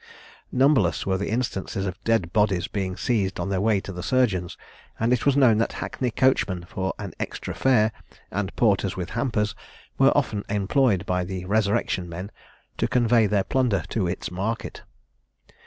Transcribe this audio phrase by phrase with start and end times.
[0.51, 4.57] Numberless were the instances of dead bodies being seized on their way to the surgeons;
[4.99, 7.91] and it was known that hackney coachmen, for an extra fare,
[8.31, 9.53] and porters with hampers,
[9.99, 12.31] were often employed by the resurrection men
[12.79, 14.81] to convey their plunder to its market.